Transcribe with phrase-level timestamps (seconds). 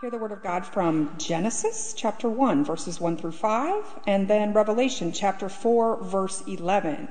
[0.00, 4.54] Hear the word of God from Genesis chapter 1, verses 1 through 5, and then
[4.54, 7.06] Revelation chapter 4, verse 11.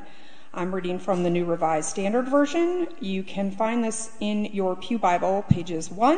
[0.55, 2.87] I'm reading from the New Revised Standard Version.
[2.99, 6.17] You can find this in your Pew Bible, pages 1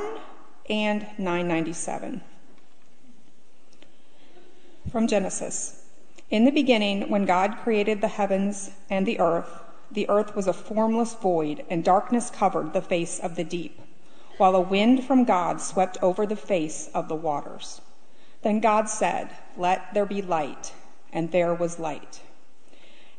[0.69, 2.21] and 997.
[4.89, 5.83] From Genesis
[6.29, 9.61] In the beginning, when God created the heavens and the earth,
[9.91, 13.77] the earth was a formless void, and darkness covered the face of the deep
[14.37, 17.81] while a wind from God swept over the face of the waters.
[18.41, 20.73] Then God said, Let there be light,
[21.13, 22.21] and there was light.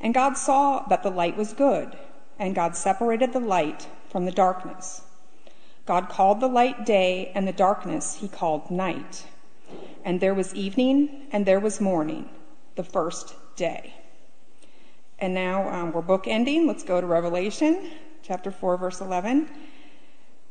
[0.01, 1.97] And God saw that the light was good,
[2.39, 5.03] and God separated the light from the darkness.
[5.87, 9.27] God called the light day, and the darkness he called night.
[10.05, 12.29] And there was evening, and there was morning,
[12.75, 13.95] the first day.
[15.19, 16.67] And now um, we're book ending.
[16.67, 17.91] Let's go to Revelation
[18.23, 19.49] chapter 4, verse 11.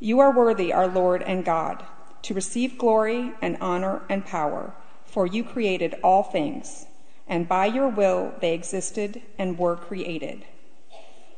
[0.04, 1.86] You are worthy, our Lord and God,
[2.24, 4.74] to receive glory and honor and power,
[5.06, 6.88] for you created all things,
[7.28, 10.44] and by your will they existed and were created.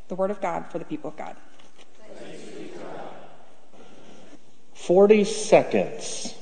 [0.08, 1.36] The word of God for the people of God.
[4.76, 6.34] 40 seconds.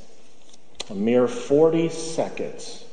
[0.92, 2.86] A mere 40 seconds.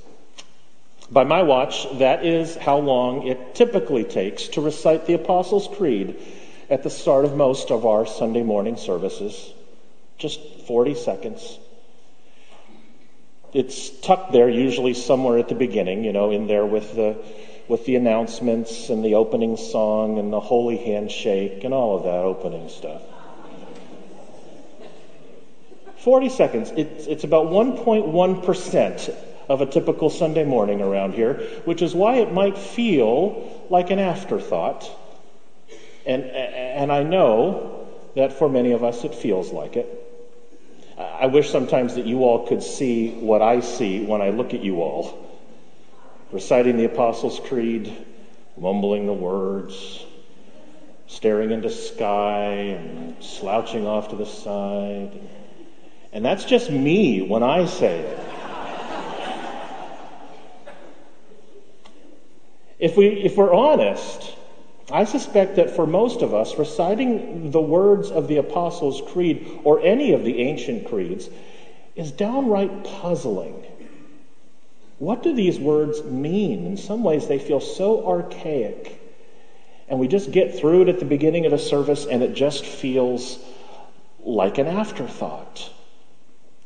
[1.11, 6.17] By my watch, that is how long it typically takes to recite the Apostles' Creed
[6.71, 9.53] at the start of most of our Sunday morning services.
[10.19, 11.59] Just 40 seconds.
[13.55, 17.17] It's tucked there usually somewhere at the beginning, you know, in there with the
[17.69, 22.25] with the announcements and the opening song and the holy handshake and all of that
[22.25, 23.03] opening stuff.
[25.99, 26.73] 40 seconds.
[26.77, 29.15] It's, it's about 1.1%
[29.51, 31.35] of a typical Sunday morning around here,
[31.67, 34.91] which is why it might feel like an afterthought
[36.09, 39.95] and, and I know that for many of us it feels like it.
[40.97, 44.65] I wish sometimes that you all could see what I see when I look at
[44.65, 45.27] you all.
[46.33, 47.93] Reciting the Apostles' Creed,
[48.57, 50.05] mumbling the words,
[51.07, 55.21] staring into sky and slouching off to the side.
[56.13, 58.19] And that's just me when I say it.
[62.79, 64.38] if, we, if we're honest,
[64.91, 69.81] I suspect that for most of us, reciting the words of the Apostles' Creed or
[69.81, 71.29] any of the ancient creeds
[71.95, 73.65] is downright puzzling.
[74.99, 76.65] What do these words mean?
[76.67, 79.01] In some ways, they feel so archaic.
[79.89, 82.65] And we just get through it at the beginning of a service, and it just
[82.65, 83.39] feels
[84.21, 85.71] like an afterthought.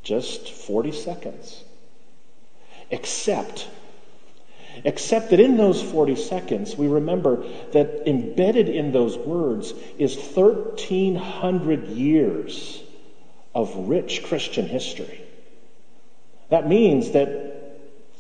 [0.03, 1.65] Just 40 seconds.
[2.91, 3.69] Except
[4.85, 11.89] Except that in those 40 seconds, we remember that embedded in those words is 1,300
[11.89, 12.83] years
[13.55, 15.21] of rich Christian history.
[16.49, 17.53] That means that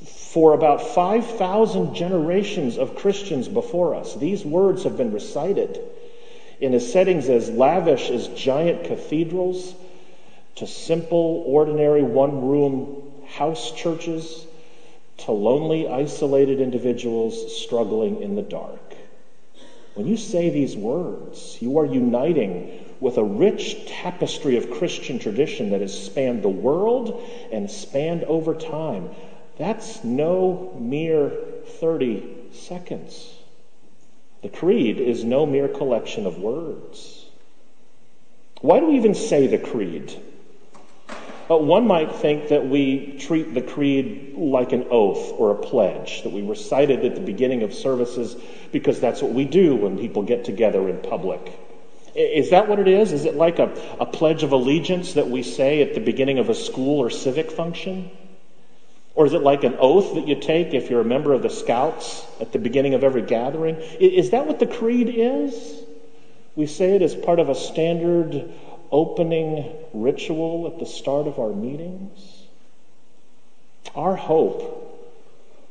[0.04, 5.80] for about 5,000 generations of Christians before us, these words have been recited
[6.60, 9.74] in settings as lavish as giant cathedrals
[10.56, 14.46] to simple, ordinary one room house churches
[15.24, 18.94] to lonely, isolated individuals struggling in the dark.
[19.94, 25.70] When you say these words, you are uniting with a rich tapestry of Christian tradition
[25.70, 27.22] that has spanned the world
[27.52, 29.10] and spanned over time.
[29.58, 31.30] That's no mere
[31.80, 32.22] 30
[32.52, 33.34] seconds.
[34.42, 37.26] The Creed is no mere collection of words.
[38.60, 40.20] Why do we even say the Creed?
[41.52, 46.22] But one might think that we treat the creed like an oath or a pledge,
[46.22, 48.36] that we recite it at the beginning of services
[48.72, 51.60] because that's what we do when people get together in public.
[52.14, 53.12] Is that what it is?
[53.12, 53.70] Is it like a,
[54.00, 57.50] a pledge of allegiance that we say at the beginning of a school or civic
[57.50, 58.10] function?
[59.14, 61.50] Or is it like an oath that you take if you're a member of the
[61.50, 63.76] Scouts at the beginning of every gathering?
[64.00, 65.82] Is that what the creed is?
[66.56, 68.50] We say it as part of a standard
[68.92, 72.42] opening ritual at the start of our meetings.
[73.94, 74.78] Our hope,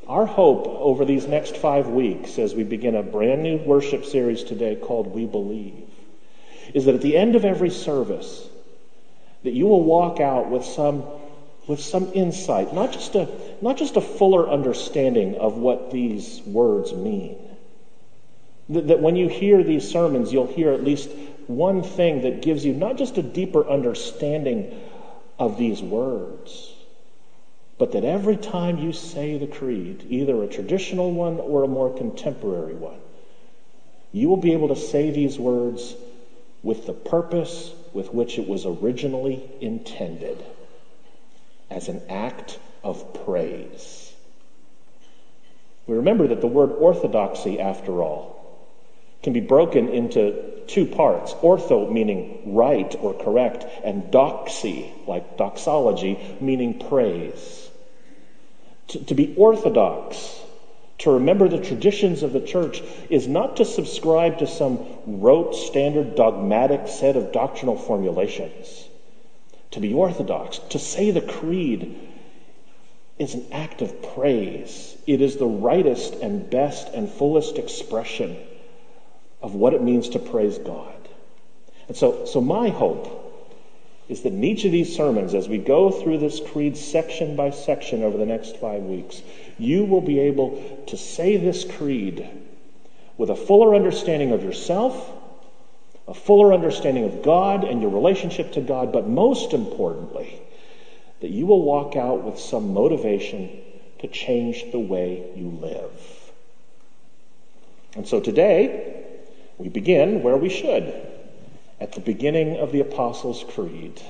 [0.07, 4.43] our hope over these next five weeks as we begin a brand new worship series
[4.43, 5.87] today called We Believe,
[6.73, 8.49] is that at the end of every service,
[9.43, 11.03] that you will walk out with some
[11.67, 13.27] with some insight, not just a
[13.61, 17.37] not just a fuller understanding of what these words mean.
[18.69, 21.09] That, that when you hear these sermons, you'll hear at least
[21.47, 24.79] one thing that gives you not just a deeper understanding
[25.39, 26.73] of these words,
[27.77, 31.95] but that every time you say the creed, either a traditional one or a more
[31.97, 32.99] contemporary one,
[34.11, 35.95] you will be able to say these words
[36.63, 40.43] with the purpose with which it was originally intended.
[41.71, 44.13] as an act of praise.
[45.87, 48.67] We remember that the word orthodoxy, after all,
[49.23, 56.17] can be broken into two parts ortho, meaning right or correct, and doxy, like doxology,
[56.39, 57.69] meaning praise.
[58.87, 60.39] To, to be orthodox,
[60.99, 66.15] to remember the traditions of the church, is not to subscribe to some rote, standard,
[66.15, 68.87] dogmatic set of doctrinal formulations.
[69.71, 71.97] To be orthodox, to say the creed,
[73.19, 74.97] is an act of praise.
[75.05, 78.37] It is the rightest and best and fullest expression
[79.41, 80.95] of what it means to praise God.
[81.87, 83.17] And so, so my hope
[84.07, 87.49] is that in each of these sermons, as we go through this creed section by
[87.49, 89.21] section over the next five weeks,
[89.57, 92.27] you will be able to say this creed
[93.17, 95.11] with a fuller understanding of yourself,
[96.07, 100.41] a fuller understanding of God and your relationship to God, but most importantly,
[101.21, 103.49] that you will walk out with some motivation
[103.99, 105.91] to change the way you live.
[107.95, 109.00] And so today,
[109.61, 110.91] we begin where we should,
[111.79, 114.01] at the beginning of the Apostles' Creed.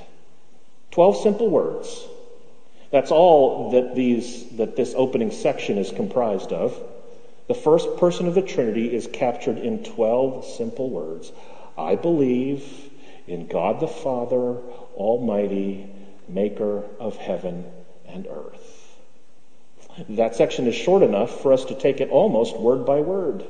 [0.90, 2.06] Twelve simple words.
[2.90, 6.78] That's all that, these, that this opening section is comprised of.
[7.48, 11.32] The first person of the Trinity is captured in 12 simple words
[11.76, 12.64] I believe
[13.26, 14.56] in God the Father,
[14.94, 15.86] Almighty,
[16.28, 17.64] maker of heaven
[18.06, 18.96] and earth.
[20.08, 23.44] That section is short enough for us to take it almost word by word.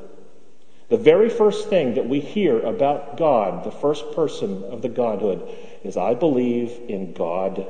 [0.93, 5.43] The very first thing that we hear about God, the first person of the Godhood,
[5.83, 7.67] is I believe in God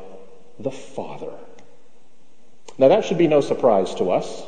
[0.58, 1.30] the Father.
[2.78, 4.42] Now, that should be no surprise to us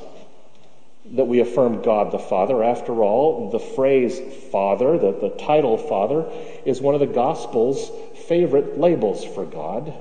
[1.12, 2.65] that we affirm God the Father.
[2.65, 4.19] After all, the phrase
[4.50, 6.29] Father, the, the title Father,
[6.65, 7.93] is one of the Gospel's
[8.27, 9.94] favorite labels for God.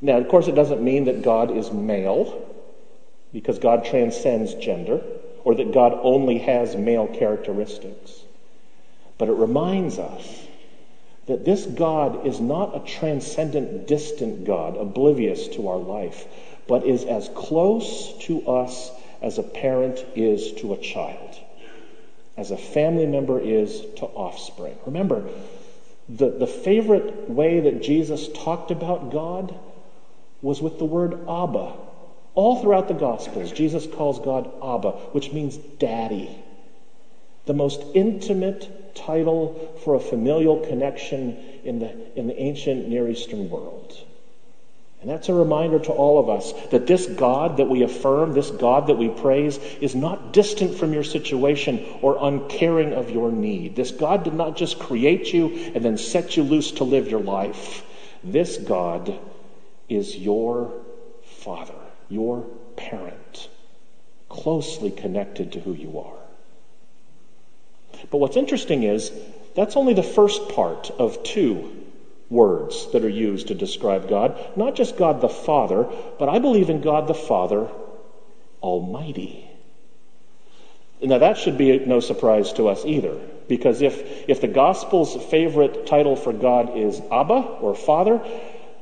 [0.00, 2.44] Now, of course, it doesn't mean that God is male,
[3.32, 5.00] because God transcends gender
[5.44, 8.22] or that God only has male characteristics.
[9.18, 10.46] But it reminds us
[11.26, 16.26] that this God is not a transcendent, distant God, oblivious to our life,
[16.66, 18.90] but is as close to us
[19.22, 21.36] as a parent is to a child,
[22.36, 24.76] as a family member is to offspring.
[24.86, 25.28] Remember,
[26.08, 29.54] the, the favorite way that Jesus talked about God
[30.42, 31.74] was with the word Abba,
[32.34, 36.30] all throughout the Gospels, Jesus calls God Abba, which means daddy.
[37.46, 43.50] The most intimate title for a familial connection in the, in the ancient Near Eastern
[43.50, 43.96] world.
[45.00, 48.50] And that's a reminder to all of us that this God that we affirm, this
[48.50, 53.74] God that we praise, is not distant from your situation or uncaring of your need.
[53.74, 57.22] This God did not just create you and then set you loose to live your
[57.22, 57.82] life.
[58.22, 59.18] This God
[59.88, 60.70] is your
[61.24, 61.79] Father
[62.10, 62.44] your
[62.76, 63.48] parent,
[64.28, 66.18] closely connected to who you are.
[68.10, 69.10] But what's interesting is
[69.54, 71.76] that's only the first part of two
[72.28, 74.38] words that are used to describe God.
[74.56, 77.68] Not just God the Father, but I believe in God the Father
[78.62, 79.48] Almighty.
[81.02, 83.18] Now, that should be no surprise to us either,
[83.48, 88.20] because if, if the gospel's favorite title for God is Abba or Father,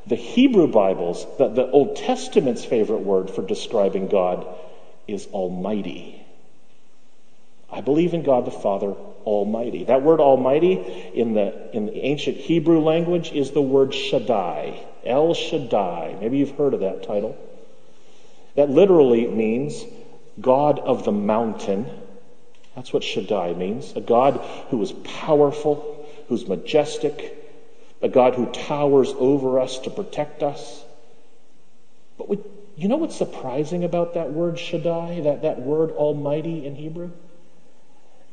[0.09, 4.47] the Hebrew Bibles, the, the Old Testament's favorite word for describing God
[5.07, 6.25] is Almighty.
[7.71, 8.93] I believe in God the Father
[9.27, 9.85] Almighty.
[9.85, 10.75] That word Almighty
[11.15, 14.81] in the, in the ancient Hebrew language is the word Shaddai.
[15.05, 16.17] El Shaddai.
[16.21, 17.37] Maybe you've heard of that title.
[18.55, 19.85] That literally means
[20.41, 21.87] God of the mountain.
[22.75, 23.93] That's what Shaddai means.
[23.95, 24.39] A God
[24.71, 27.38] who is powerful, who's majestic,
[28.01, 30.85] a God who towers over us to protect us.
[32.17, 32.39] But we,
[32.77, 37.11] you know what's surprising about that word Shaddai, that, that word Almighty in Hebrew?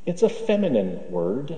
[0.06, 1.58] It's a feminine word.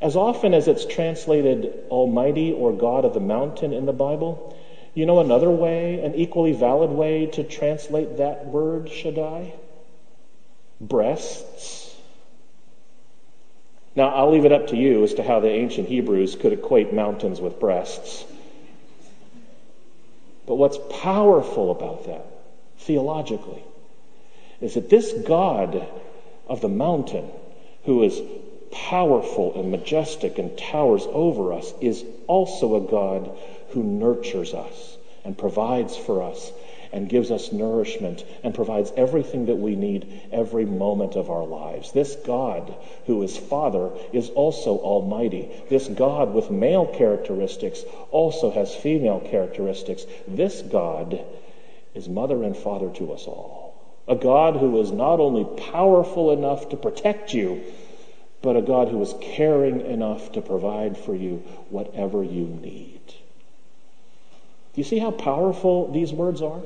[0.00, 4.58] As often as it's translated Almighty or God of the mountain in the Bible,
[4.94, 9.54] you know another way, an equally valid way to translate that word Shaddai?
[10.80, 11.91] Breasts.
[13.94, 16.94] Now, I'll leave it up to you as to how the ancient Hebrews could equate
[16.94, 18.24] mountains with breasts.
[20.46, 22.26] But what's powerful about that,
[22.78, 23.62] theologically,
[24.60, 25.86] is that this God
[26.46, 27.30] of the mountain,
[27.84, 28.20] who is
[28.70, 33.30] powerful and majestic and towers over us, is also a God
[33.70, 36.52] who nurtures us and provides for us
[36.92, 41.92] and gives us nourishment and provides everything that we need every moment of our lives.
[41.92, 42.74] This God,
[43.06, 45.50] who is Father, is also Almighty.
[45.70, 50.04] This God with male characteristics also has female characteristics.
[50.28, 51.20] This God
[51.94, 53.74] is Mother and Father to us all.
[54.08, 57.62] A God who is not only powerful enough to protect you,
[58.42, 61.36] but a God who is caring enough to provide for you
[61.70, 63.00] whatever you need.
[64.74, 66.60] Do you see how powerful these words are?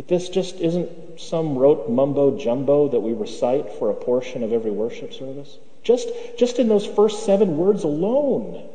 [0.00, 4.50] That this just isn't some rote mumbo jumbo that we recite for a portion of
[4.50, 5.58] every worship service.
[5.82, 8.66] Just, just in those first seven words alone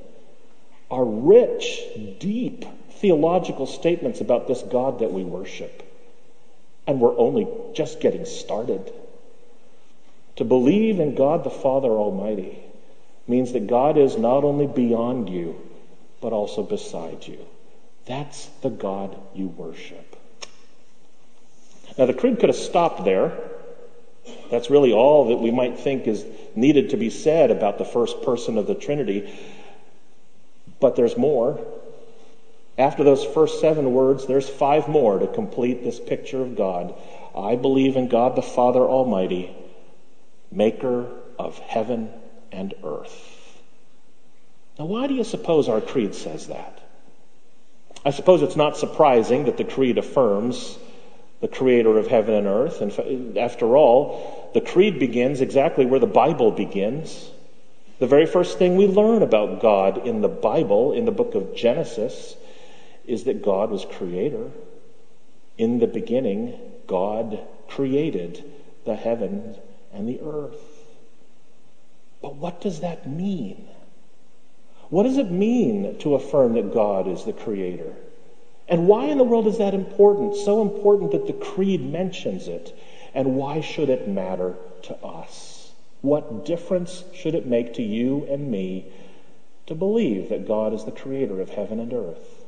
[0.91, 1.81] are rich,
[2.19, 5.81] deep theological statements about this God that we worship.
[6.85, 8.93] And we're only just getting started.
[10.35, 12.59] To believe in God the Father Almighty
[13.27, 15.59] means that God is not only beyond you,
[16.21, 17.39] but also beside you.
[18.05, 20.15] That's the God you worship.
[21.97, 23.31] Now, the creed could have stopped there.
[24.51, 26.25] That's really all that we might think is
[26.55, 29.33] needed to be said about the first person of the Trinity.
[30.79, 31.59] But there's more.
[32.77, 36.93] After those first seven words, there's five more to complete this picture of God.
[37.35, 39.55] I believe in God the Father Almighty,
[40.51, 41.07] maker
[41.39, 42.11] of heaven
[42.51, 43.61] and earth.
[44.77, 46.81] Now, why do you suppose our creed says that?
[48.03, 50.77] I suppose it's not surprising that the creed affirms
[51.45, 52.81] the creator of heaven and earth.
[52.81, 57.29] And after all, the creed begins exactly where the Bible begins.
[57.99, 61.55] The very first thing we learn about God in the Bible, in the book of
[61.55, 62.35] Genesis,
[63.05, 64.49] is that God was creator.
[65.59, 68.43] In the beginning, God created
[68.85, 69.55] the heavens
[69.93, 70.57] and the earth.
[72.23, 73.67] But what does that mean?
[74.89, 77.93] What does it mean to affirm that God is the creator?
[78.67, 80.35] And why in the world is that important?
[80.35, 82.77] So important that the creed mentions it.
[83.13, 85.71] And why should it matter to us?
[86.01, 88.85] What difference should it make to you and me
[89.67, 92.45] to believe that God is the creator of heaven and earth?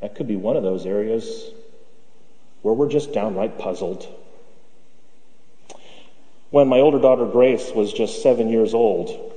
[0.00, 1.50] That could be one of those areas
[2.62, 4.06] where we're just downright puzzled.
[6.50, 9.32] When my older daughter Grace was just seven years old,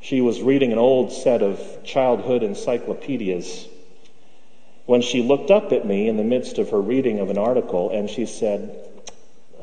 [0.00, 3.68] she was reading an old set of childhood encyclopedias
[4.86, 7.90] when she looked up at me in the midst of her reading of an article
[7.90, 8.88] and she said,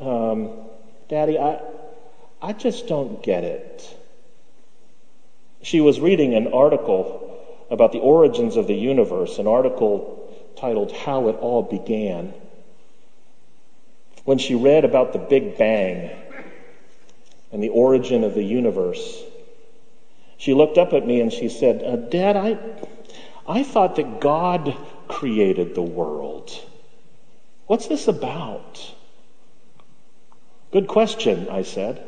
[0.00, 0.50] um,
[1.08, 1.60] Daddy, I,
[2.40, 3.98] I just don't get it.
[5.62, 7.28] She was reading an article
[7.70, 10.18] about the origins of the universe, an article
[10.56, 12.34] titled How It All Began.
[14.24, 16.10] When she read about the Big Bang
[17.52, 19.22] and the origin of the universe,
[20.36, 22.58] she looked up at me and she said, uh, Dad, I,
[23.46, 24.76] I thought that God
[25.12, 26.50] created the world.
[27.66, 28.94] What's this about?
[30.72, 32.02] Good question, I said.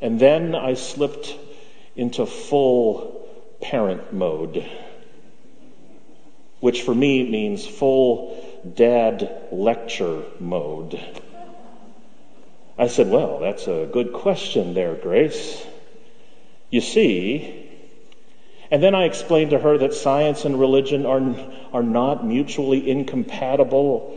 [0.00, 1.34] And then I slipped
[1.96, 3.26] into full
[3.62, 4.68] parent mode,
[6.60, 8.36] which for me means full
[8.74, 11.00] dad lecture mode.
[12.76, 15.64] I said, Well, that's a good question there, Grace.
[16.70, 17.63] You see,
[18.74, 21.22] and then I explained to her that science and religion are,
[21.72, 24.12] are not mutually incompatible,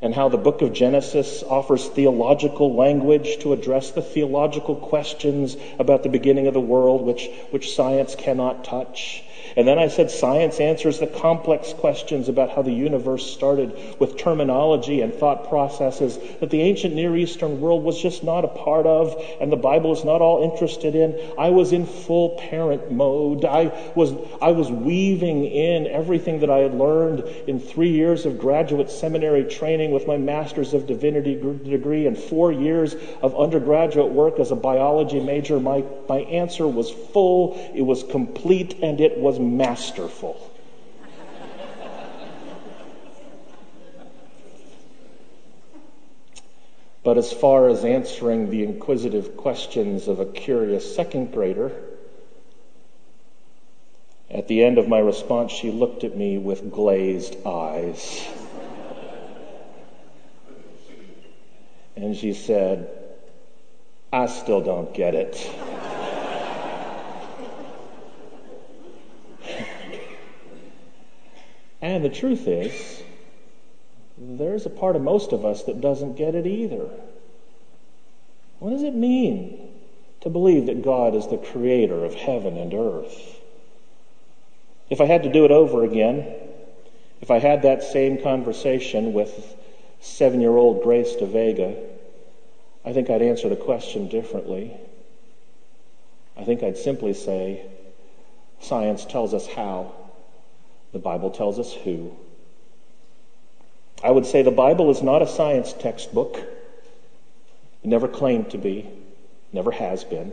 [0.00, 6.04] and how the book of Genesis offers theological language to address the theological questions about
[6.04, 9.24] the beginning of the world, which, which science cannot touch.
[9.56, 14.16] And then I said science answers the complex questions about how the universe started with
[14.16, 18.86] terminology and thought processes that the ancient Near Eastern world was just not a part
[18.86, 21.18] of and the Bible is not all interested in.
[21.38, 23.44] I was in full parent mode.
[23.44, 28.38] I was, I was weaving in everything that I had learned in three years of
[28.38, 34.38] graduate seminary training with my master's of divinity degree and four years of undergraduate work
[34.38, 35.60] as a biology major.
[35.60, 40.52] My, my answer was full, it was complete, and it was masterful.
[47.02, 51.72] But as far as answering the inquisitive questions of a curious second grader,
[54.30, 58.28] at the end of my response, she looked at me with glazed eyes.
[61.96, 62.88] and she said,
[64.12, 65.50] I still don't get it.
[71.88, 73.02] And the truth is,
[74.18, 76.90] there's a part of most of us that doesn't get it either.
[78.58, 79.70] What does it mean
[80.20, 83.40] to believe that God is the creator of heaven and earth?
[84.90, 86.26] If I had to do it over again,
[87.20, 89.56] If I had that same conversation with
[90.00, 91.76] seven year old Grace de Vega,
[92.84, 94.72] I think I'd answer the question differently.
[96.36, 97.66] I think I'd simply say,
[98.60, 99.92] science tells us how,
[100.92, 102.16] the Bible tells us who.
[104.02, 106.36] I would say the Bible is not a science textbook.
[106.36, 108.88] It never claimed to be,
[109.52, 110.32] never has been.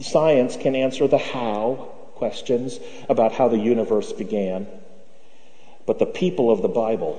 [0.00, 4.66] Science can answer the how questions about how the universe began.
[5.86, 7.18] But the people of the Bible,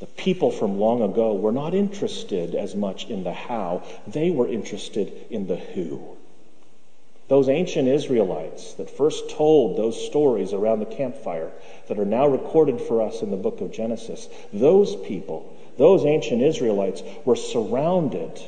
[0.00, 4.48] the people from long ago, were not interested as much in the how, they were
[4.48, 6.16] interested in the who.
[7.32, 11.50] Those ancient Israelites that first told those stories around the campfire
[11.88, 16.42] that are now recorded for us in the book of Genesis, those people, those ancient
[16.42, 18.38] Israelites, were surrounded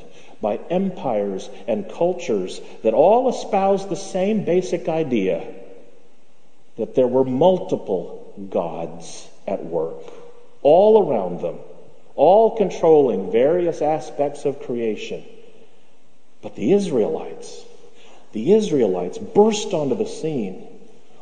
[0.43, 5.43] by empires and cultures that all espoused the same basic idea
[6.77, 10.13] that there were multiple gods at work,
[10.61, 11.59] all around them,
[12.17, 15.25] all controlling various aspects of creation.
[16.43, 17.65] But the Israelites,
[18.35, 20.67] the Israelites burst onto the scene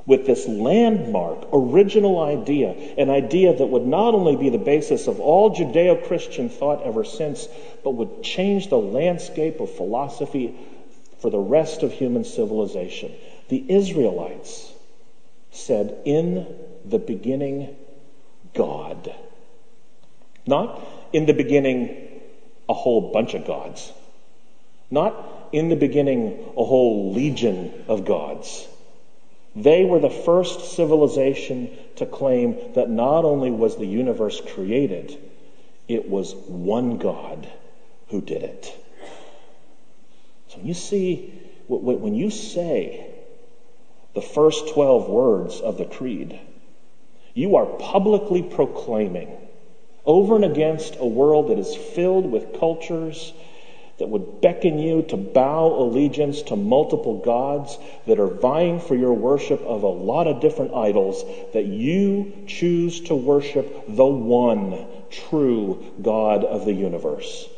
[0.07, 5.21] with this landmark, original idea, an idea that would not only be the basis of
[5.21, 7.47] all Judeo Christian thought ever since,
[7.85, 10.57] but would change the landscape of philosophy
[11.21, 13.13] for the rest of human civilization.
[13.49, 14.73] The Israelites
[15.53, 16.47] said, In
[16.85, 17.77] the beginning,
[18.55, 19.15] God.
[20.47, 20.81] Not
[21.13, 22.21] in the beginning,
[22.69, 23.93] a whole bunch of gods.
[24.91, 28.67] Not in the beginning, a whole legion of gods.
[29.55, 35.19] They were the first civilization to claim that not only was the universe created,
[35.89, 37.47] it was one God
[38.09, 38.75] who did it.
[40.49, 41.33] So you see,
[41.69, 43.11] when you say
[44.15, 46.39] the first 12 words of the Creed,
[47.35, 49.37] you are publicly proclaiming
[50.05, 53.33] over and against a world that is filled with cultures
[53.99, 59.13] that would beckon you to bow allegiance to multiple gods that are vying for your
[59.13, 65.93] worship of a lot of different idols, that you choose to worship the one true
[66.01, 67.49] God of the universe.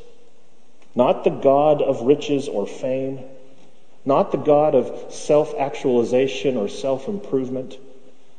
[0.94, 3.20] Not the God of riches or fame,
[4.04, 7.78] not the God of self actualization or self improvement,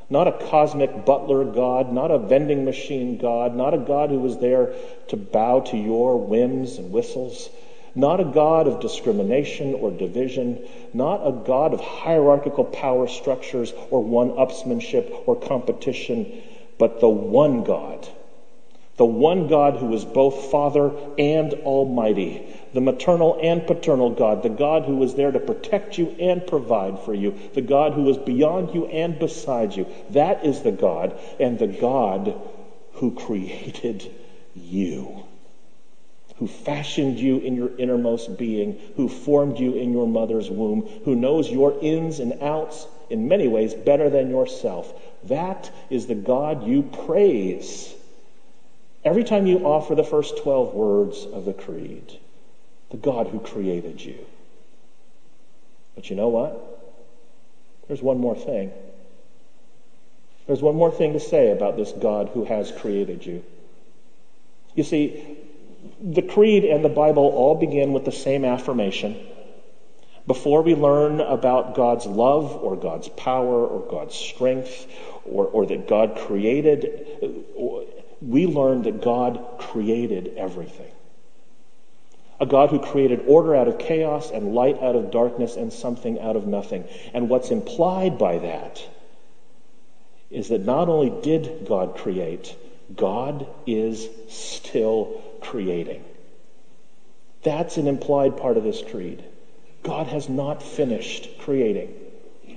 [0.09, 4.37] not a cosmic butler God, not a vending machine God, not a God who was
[4.37, 4.73] there
[5.07, 7.49] to bow to your whims and whistles,
[7.95, 10.59] not a God of discrimination or division,
[10.93, 16.41] not a God of hierarchical power structures or one upsmanship or competition,
[16.77, 18.07] but the one God
[18.97, 24.49] the one God who is both Father and Almighty, the maternal and paternal God, the
[24.49, 28.17] God who is there to protect you and provide for you, the God who is
[28.17, 29.85] beyond you and beside you.
[30.11, 32.39] That is the God, and the God
[32.93, 34.09] who created
[34.53, 35.24] you,
[36.37, 41.15] who fashioned you in your innermost being, who formed you in your mother's womb, who
[41.15, 44.93] knows your ins and outs in many ways better than yourself.
[45.25, 47.95] That is the God you praise
[49.05, 52.17] Every time you offer the first 12 words of the creed,
[52.89, 54.17] the God who created you.
[55.93, 56.81] But you know what?
[57.87, 58.71] There's one more thing.
[60.47, 63.43] There's one more thing to say about this God who has created you.
[64.73, 65.37] You see,
[66.01, 69.17] the Creed and the Bible all begin with the same affirmation.
[70.27, 74.87] Before we learn about God's love or God's power or God's strength
[75.23, 77.45] or, or that God created,
[78.21, 80.91] we learn that God created everything.
[82.39, 86.19] A God who created order out of chaos and light out of darkness and something
[86.19, 86.85] out of nothing.
[87.13, 88.85] And what's implied by that
[90.31, 92.55] is that not only did God create,
[92.93, 96.03] God is still creating.
[97.43, 99.23] That's an implied part of this creed.
[99.83, 101.93] God has not finished creating.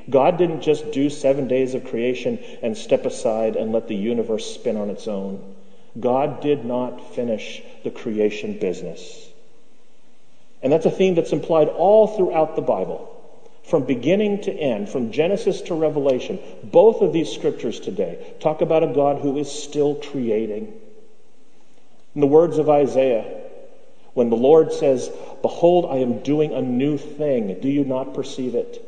[0.08, 4.54] God didn't just do seven days of creation and step aside and let the universe
[4.54, 5.56] spin on its own.
[6.00, 9.28] God did not finish the creation business.
[10.62, 13.14] And that's a theme that's implied all throughout the Bible,
[13.64, 16.38] from beginning to end, from Genesis to Revelation.
[16.64, 20.72] Both of these scriptures today talk about a God who is still creating.
[22.18, 23.24] In the words of Isaiah,
[24.14, 25.08] when the Lord says,
[25.40, 28.84] Behold, I am doing a new thing, do you not perceive it?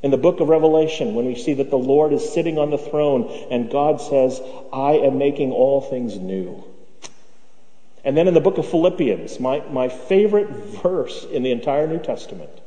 [0.00, 2.78] In the book of Revelation, when we see that the Lord is sitting on the
[2.78, 4.40] throne and God says,
[4.72, 6.62] I am making all things new.
[8.04, 10.50] And then in the book of Philippians, my, my favorite
[10.84, 12.60] verse in the entire New Testament,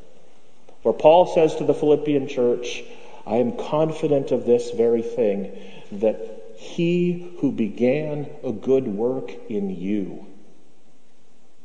[0.82, 2.84] where Paul says to the Philippian church,
[3.26, 5.58] I am confident of this very thing,
[5.94, 10.26] that he who began a good work in you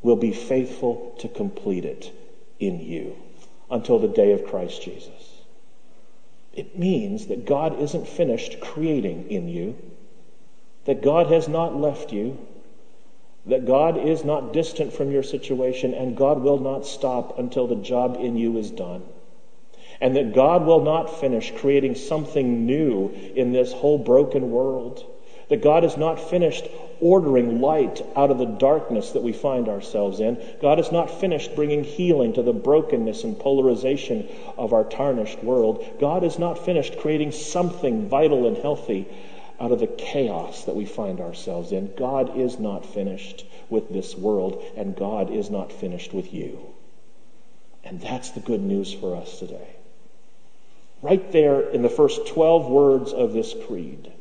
[0.01, 2.13] will be faithful to complete it
[2.61, 3.13] in you
[3.69, 5.41] until the day of Christ Jesus.
[6.53, 9.75] It means that God isn't finished creating in you,
[10.85, 12.37] that God has not left you,
[13.45, 17.75] that God is not distant from your situation, and God will not stop until the
[17.75, 19.03] job in you is done.
[20.01, 25.05] And that God will not finish creating something new in this whole broken world.
[25.49, 26.67] That God is not finished
[26.99, 30.41] ordering light out of the darkness that we find ourselves in.
[30.61, 34.27] God is not finished bringing healing to the brokenness and polarization
[34.57, 35.85] of our tarnished world.
[35.99, 39.07] God is not finished creating something vital and healthy
[39.59, 41.93] out of the chaos that we find ourselves in.
[41.95, 46.73] God is not finished with this world, and God is not finished with you.
[47.83, 49.74] And that's the good news for us today.
[51.01, 54.11] Right there in the first 12 words of this creed,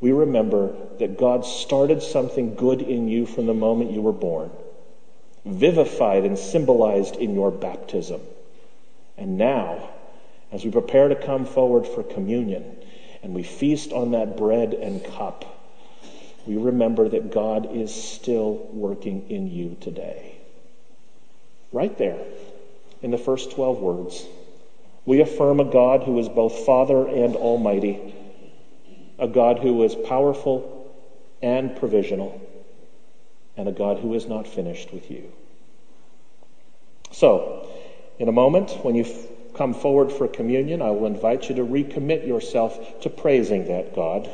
[0.00, 4.50] we remember that God started something good in you from the moment you were born,
[5.44, 8.20] vivified and symbolized in your baptism.
[9.18, 9.90] And now,
[10.52, 12.76] as we prepare to come forward for communion
[13.22, 15.44] and we feast on that bread and cup,
[16.46, 20.36] we remember that God is still working in you today.
[21.72, 22.18] Right there,
[23.02, 24.26] in the first 12 words,
[25.10, 28.14] we affirm a God who is both Father and Almighty
[29.18, 30.94] a God who is powerful
[31.42, 32.40] and provisional,
[33.56, 35.32] and a God who is not finished with you.
[37.10, 37.68] So,
[38.20, 39.04] in a moment, when you
[39.54, 44.30] come forward for communion, I will invite you to recommit yourself to praising that God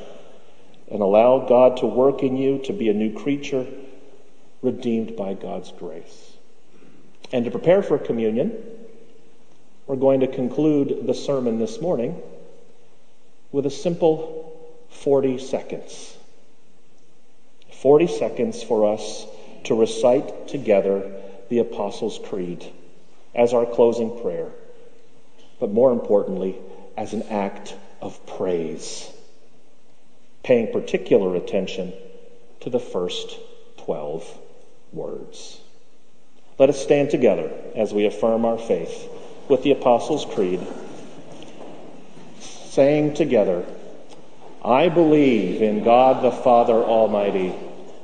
[0.91, 3.67] and allow God to work in you to be a new creature
[4.61, 6.35] redeemed by God's grace.
[7.33, 8.76] And to prepare for communion,
[9.87, 12.21] we're going to conclude the sermon this morning
[13.53, 14.53] with a simple
[14.91, 16.17] 40 seconds.
[17.73, 19.27] 40 seconds for us
[19.65, 21.13] to recite together
[21.51, 22.65] the Apostles' Creed
[23.35, 24.51] as our closing prayer,
[25.61, 26.57] but more importantly,
[26.97, 29.13] as an act of praise,
[30.43, 31.93] paying particular attention
[32.61, 33.39] to the first
[33.79, 34.39] 12
[34.93, 35.61] words.
[36.59, 39.09] Let us stand together as we affirm our faith
[39.49, 40.61] with the Apostles' Creed,
[42.41, 43.65] saying together,
[44.65, 47.55] I believe in God the Father Almighty,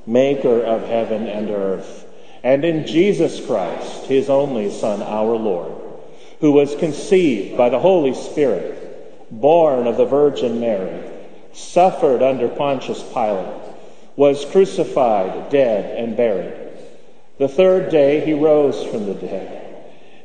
[0.07, 2.07] maker of heaven and earth,
[2.45, 5.73] and in Jesus Christ, his only Son, our Lord,
[6.41, 11.03] who was conceived by the Holy Spirit, born of the Virgin Mary,
[11.53, 13.63] suffered under Pontius Pilate,
[14.17, 16.55] was crucified, dead, and buried.
[17.39, 19.62] The third day he rose from the dead.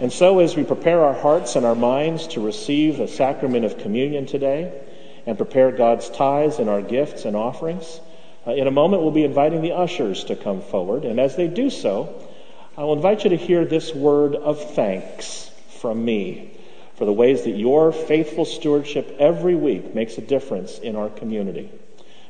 [0.00, 3.78] And so, as we prepare our hearts and our minds to receive the sacrament of
[3.78, 4.72] communion today,
[5.26, 8.00] and prepare God's tithes and our gifts and offerings.
[8.46, 11.04] Uh, in a moment, we'll be inviting the ushers to come forward.
[11.04, 12.28] And as they do so,
[12.76, 16.50] I will invite you to hear this word of thanks from me
[16.96, 21.70] for the ways that your faithful stewardship every week makes a difference in our community.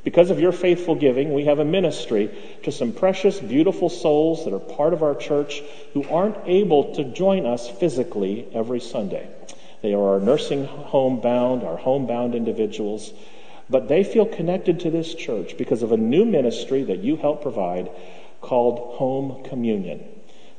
[0.05, 2.31] Because of your faithful giving, we have a ministry
[2.63, 5.63] to some precious, beautiful souls that are part of our church
[5.95, 9.27] who aren't able to join us physically every Sunday.
[9.81, 13.13] They are our nursing home bound, our homebound individuals,
[13.71, 17.41] but they feel connected to this church because of a new ministry that you help
[17.41, 17.91] provide
[18.43, 20.14] called Home Communion.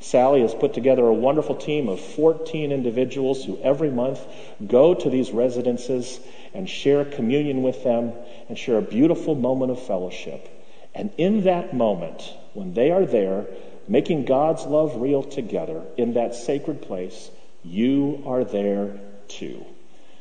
[0.06, 4.24] Sally has put together a wonderful team of 14 individuals who every month
[4.68, 6.20] go to these residences
[6.54, 8.13] and share communion with them
[8.48, 10.48] and share a beautiful moment of fellowship.
[10.94, 12.22] And in that moment,
[12.54, 13.48] when they are there,
[13.88, 17.32] making God's love real together in that sacred place,
[17.63, 19.65] you are there too.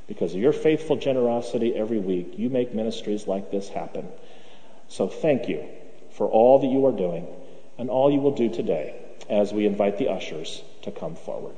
[0.07, 4.09] Because of your faithful generosity every week, you make ministries like this happen.
[4.89, 5.63] So thank you
[6.13, 7.27] for all that you are doing
[7.77, 11.57] and all you will do today as we invite the ushers to come forward.